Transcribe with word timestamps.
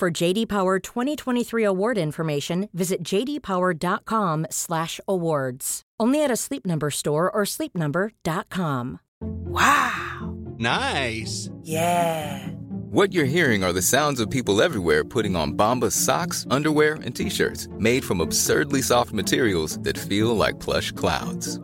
For 0.00 0.10
JD 0.10 0.48
Power 0.48 0.78
2023 0.78 1.62
award 1.62 1.98
information, 1.98 2.70
visit 2.72 3.02
jdpower.com/awards. 3.02 5.82
Only 6.00 6.24
at 6.24 6.30
a 6.30 6.36
Sleep 6.36 6.64
Number 6.64 6.90
store 6.90 7.30
or 7.30 7.42
sleepnumber.com. 7.44 9.00
Wow. 9.20 10.38
Nice. 10.56 11.50
Yeah. 11.62 12.48
What 12.92 13.12
you're 13.12 13.26
hearing 13.26 13.62
are 13.62 13.74
the 13.74 13.82
sounds 13.82 14.20
of 14.20 14.30
people 14.30 14.62
everywhere 14.62 15.04
putting 15.04 15.36
on 15.36 15.52
Bombas 15.52 15.92
socks, 15.92 16.46
underwear, 16.48 16.94
and 16.94 17.14
t-shirts 17.14 17.68
made 17.72 18.02
from 18.02 18.22
absurdly 18.22 18.80
soft 18.80 19.12
materials 19.12 19.78
that 19.80 19.98
feel 19.98 20.34
like 20.34 20.60
plush 20.60 20.92
clouds. 20.92 21.60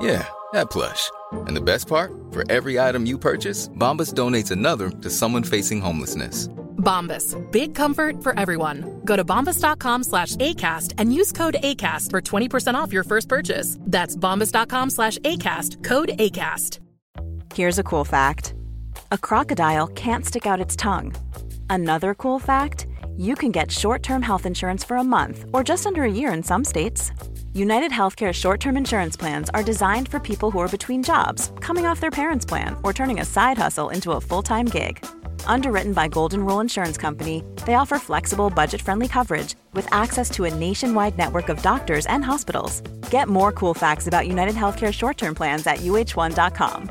Yeah, 0.00 0.28
that 0.52 0.68
plush. 0.68 1.10
And 1.46 1.56
the 1.56 1.62
best 1.62 1.88
part? 1.88 2.12
For 2.30 2.44
every 2.50 2.78
item 2.78 3.06
you 3.06 3.16
purchase, 3.16 3.70
Bombas 3.70 4.12
donates 4.12 4.50
another 4.50 4.90
to 4.90 5.08
someone 5.08 5.44
facing 5.44 5.80
homelessness. 5.80 6.50
Bombas. 6.80 7.36
Big 7.52 7.74
comfort 7.74 8.22
for 8.22 8.38
everyone. 8.38 9.00
Go 9.04 9.14
to 9.14 9.24
bombas.com 9.24 10.02
slash 10.02 10.36
ACAST 10.36 10.94
and 10.98 11.14
use 11.14 11.32
code 11.32 11.56
ACAST 11.62 12.10
for 12.10 12.20
20% 12.20 12.74
off 12.74 12.92
your 12.92 13.04
first 13.04 13.28
purchase. 13.28 13.76
That's 13.82 14.16
bombas.com 14.16 14.90
slash 14.90 15.18
ACAST. 15.18 15.84
Code 15.84 16.10
ACAST. 16.18 16.78
Here's 17.54 17.78
a 17.78 17.84
cool 17.84 18.04
fact. 18.04 18.54
A 19.12 19.18
crocodile 19.18 19.88
can't 19.88 20.24
stick 20.24 20.46
out 20.46 20.60
its 20.60 20.76
tongue. 20.76 21.14
Another 21.68 22.14
cool 22.14 22.38
fact, 22.38 22.86
you 23.16 23.34
can 23.34 23.50
get 23.50 23.70
short-term 23.70 24.22
health 24.22 24.46
insurance 24.46 24.84
for 24.84 24.96
a 24.96 25.04
month 25.04 25.44
or 25.52 25.64
just 25.64 25.86
under 25.86 26.04
a 26.04 26.12
year 26.12 26.32
in 26.32 26.42
some 26.42 26.64
states. 26.64 27.12
United 27.52 27.90
Healthcare 27.90 28.32
short-term 28.32 28.76
insurance 28.76 29.16
plans 29.16 29.50
are 29.50 29.64
designed 29.64 30.08
for 30.08 30.20
people 30.20 30.52
who 30.52 30.60
are 30.60 30.68
between 30.68 31.02
jobs, 31.02 31.50
coming 31.60 31.86
off 31.86 32.00
their 32.00 32.12
parents' 32.12 32.46
plan, 32.46 32.76
or 32.84 32.92
turning 32.92 33.18
a 33.18 33.24
side 33.24 33.58
hustle 33.58 33.88
into 33.88 34.12
a 34.12 34.20
full-time 34.20 34.66
gig. 34.66 35.04
Underwritten 35.46 35.92
by 35.92 36.08
Golden 36.08 36.44
Rule 36.46 36.60
Insurance 36.60 36.96
Company, 36.96 37.42
they 37.66 37.74
offer 37.74 37.98
flexible, 37.98 38.48
budget-friendly 38.50 39.08
coverage 39.08 39.54
with 39.74 39.86
access 39.92 40.30
to 40.30 40.44
a 40.44 40.54
nationwide 40.54 41.18
network 41.18 41.48
of 41.50 41.60
doctors 41.62 42.06
and 42.06 42.24
hospitals. 42.24 42.80
Get 43.10 43.28
more 43.28 43.52
cool 43.52 43.74
facts 43.74 44.06
about 44.06 44.26
United 44.28 44.54
Healthcare 44.54 44.92
short-term 44.94 45.34
plans 45.34 45.66
at 45.66 45.78
uh1.com. 45.80 46.90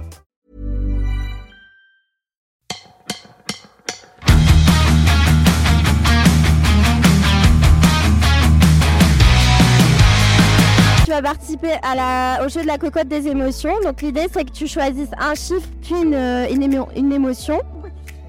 Tu 11.05 11.11
vas 11.11 11.22
participer 11.23 11.73
à 11.81 11.95
la, 11.95 12.45
au 12.45 12.50
jeu 12.50 12.61
de 12.61 12.67
la 12.67 12.77
cocotte 12.77 13.08
des 13.08 13.27
émotions. 13.27 13.73
Donc 13.83 14.02
l'idée 14.02 14.27
c'est 14.31 14.45
que 14.45 14.52
tu 14.52 14.67
choisisses 14.67 15.09
un 15.17 15.33
chiffre 15.33 15.67
puis 15.81 15.95
une, 16.03 16.14
euh, 16.14 16.47
une, 16.52 16.61
émo- 16.61 16.88
une 16.95 17.11
émotion. 17.11 17.61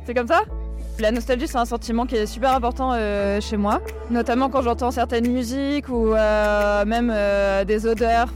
C'est 0.06 0.14
comme 0.14 0.26
ça 0.26 0.42
La 0.98 1.10
nostalgie, 1.10 1.46
c'est 1.46 1.58
un 1.58 1.64
sentiment 1.64 2.06
qui 2.06 2.16
est 2.16 2.26
super 2.26 2.54
important 2.54 2.92
euh, 2.92 3.40
chez 3.40 3.56
moi, 3.56 3.80
notamment 4.10 4.48
quand 4.48 4.62
j'entends 4.62 4.90
certaines 4.90 5.30
musiques 5.30 5.88
ou 5.88 6.14
euh, 6.14 6.84
même 6.84 7.12
euh, 7.14 7.64
des 7.64 7.86
odeurs. 7.86 8.28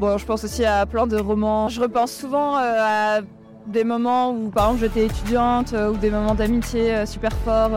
Je 0.00 0.24
pense 0.24 0.44
aussi 0.44 0.64
à 0.64 0.86
plein 0.86 1.06
de 1.06 1.18
romans. 1.18 1.68
Je 1.68 1.80
repense 1.80 2.12
souvent 2.12 2.56
à 2.56 3.20
des 3.66 3.84
moments 3.84 4.30
où, 4.30 4.48
par 4.50 4.66
exemple, 4.66 4.80
j'étais 4.80 5.06
étudiante 5.06 5.72
ou 5.72 5.96
des 5.96 6.10
moments 6.10 6.34
d'amitié 6.34 7.04
super 7.04 7.32
forts. 7.44 7.72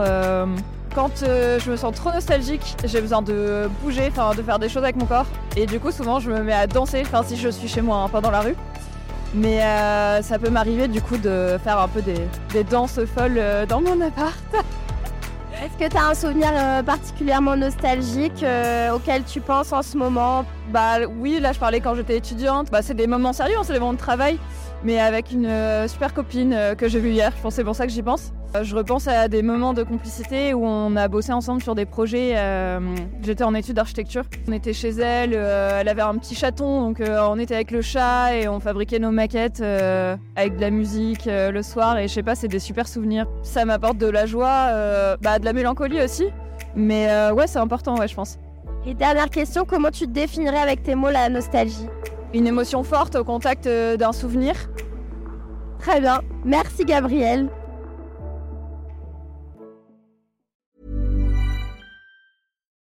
Quand 0.94 1.24
je 1.24 1.70
me 1.70 1.76
sens 1.76 1.94
trop 1.94 2.12
nostalgique, 2.12 2.76
j'ai 2.84 3.00
besoin 3.00 3.22
de 3.22 3.68
bouger, 3.82 4.10
de 4.10 4.42
faire 4.42 4.58
des 4.58 4.68
choses 4.68 4.84
avec 4.84 4.96
mon 4.96 5.06
corps. 5.06 5.26
Et 5.56 5.66
du 5.66 5.80
coup, 5.80 5.90
souvent, 5.90 6.20
je 6.20 6.30
me 6.30 6.42
mets 6.42 6.52
à 6.52 6.66
danser, 6.66 7.02
enfin 7.04 7.22
si 7.26 7.36
je 7.36 7.48
suis 7.48 7.68
chez 7.68 7.80
moi, 7.80 7.96
hein, 7.98 8.08
pas 8.08 8.20
dans 8.20 8.30
la 8.30 8.40
rue. 8.40 8.54
Mais 9.34 9.62
euh, 9.62 10.22
ça 10.22 10.38
peut 10.38 10.50
m'arriver 10.50 10.88
du 10.88 11.00
coup 11.00 11.16
de 11.16 11.58
faire 11.62 11.78
un 11.78 11.88
peu 11.88 12.02
des, 12.02 12.28
des 12.52 12.64
danses 12.64 13.00
folles 13.14 13.38
euh, 13.38 13.66
dans 13.66 13.80
mon 13.80 14.00
appart. 14.00 14.36
Est-ce 15.64 15.78
que 15.78 15.88
tu 15.88 15.96
as 15.96 16.08
un 16.08 16.14
souvenir 16.14 16.50
euh, 16.52 16.82
particulièrement 16.82 17.56
nostalgique 17.56 18.42
euh, 18.42 18.92
auquel 18.92 19.22
tu 19.22 19.40
penses 19.40 19.72
en 19.72 19.82
ce 19.82 19.96
moment? 19.96 20.44
Bah 20.70 21.06
oui, 21.08 21.38
là 21.40 21.52
je 21.52 21.58
parlais 21.58 21.80
quand 21.80 21.94
j'étais 21.94 22.16
étudiante. 22.16 22.70
Bah 22.70 22.82
c'est 22.82 22.94
des 22.94 23.06
moments 23.06 23.32
sérieux, 23.32 23.54
hein, 23.58 23.62
c'est 23.64 23.72
des 23.72 23.78
moments 23.78 23.92
de 23.92 23.98
travail. 23.98 24.38
Mais 24.84 24.98
avec 24.98 25.30
une 25.30 25.48
super 25.86 26.12
copine 26.12 26.74
que 26.76 26.88
j'ai 26.88 26.98
vue 26.98 27.12
hier, 27.12 27.32
je 27.36 27.40
pense 27.40 27.52
que 27.52 27.56
c'est 27.56 27.64
pour 27.64 27.76
ça 27.76 27.86
que 27.86 27.92
j'y 27.92 28.02
pense. 28.02 28.32
Euh, 28.54 28.64
je 28.64 28.76
repense 28.76 29.08
à 29.08 29.28
des 29.28 29.42
moments 29.42 29.72
de 29.72 29.82
complicité 29.82 30.52
où 30.52 30.66
on 30.66 30.94
a 30.96 31.08
bossé 31.08 31.32
ensemble 31.32 31.62
sur 31.62 31.74
des 31.74 31.86
projets. 31.86 32.32
euh, 32.36 32.80
J'étais 33.22 33.44
en 33.44 33.54
études 33.54 33.76
d'architecture. 33.76 34.24
On 34.46 34.52
était 34.52 34.74
chez 34.74 34.90
elle, 34.90 35.32
euh, 35.34 35.78
elle 35.80 35.88
avait 35.88 36.02
un 36.02 36.16
petit 36.18 36.34
chaton, 36.34 36.82
donc 36.82 37.02
on 37.02 37.38
était 37.38 37.54
avec 37.54 37.70
le 37.70 37.80
chat 37.80 38.36
et 38.36 38.48
on 38.48 38.60
fabriquait 38.60 38.98
nos 38.98 39.10
maquettes 39.10 39.62
avec 39.62 40.56
de 40.56 40.60
la 40.60 40.70
musique 40.70 41.26
le 41.26 41.62
soir. 41.62 41.96
Et 41.98 42.08
je 42.08 42.12
sais 42.12 42.22
pas, 42.22 42.34
c'est 42.34 42.48
des 42.48 42.58
super 42.58 42.86
souvenirs. 42.86 43.26
Ça 43.42 43.64
m'apporte 43.64 43.96
de 43.96 44.06
la 44.06 44.26
joie, 44.26 45.16
bah, 45.22 45.38
de 45.38 45.44
la 45.44 45.52
mélancolie 45.52 46.02
aussi. 46.02 46.26
Mais 46.76 47.08
ouais, 47.30 47.46
c'est 47.46 47.58
important, 47.58 47.96
ouais, 47.96 48.08
je 48.08 48.14
pense. 48.14 48.38
Et 48.86 48.94
dernière 48.94 49.30
question, 49.30 49.64
comment 49.64 49.90
tu 49.90 50.06
définirais 50.06 50.58
avec 50.58 50.82
tes 50.82 50.94
mots 50.94 51.10
la 51.10 51.28
nostalgie? 51.28 51.86
Une 52.34 52.46
émotion 52.46 52.82
forte 52.82 53.14
au 53.14 53.24
contact 53.24 53.66
d'un 53.66 54.12
souvenir? 54.12 54.54
Très 55.78 56.00
bien, 56.00 56.20
merci 56.44 56.84
Gabriel. 56.84 57.48